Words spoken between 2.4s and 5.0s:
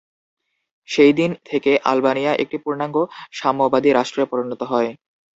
একটি পূর্ণাঙ্গ সাম্যবাদী রাষ্ট্রে পরিণত হয়।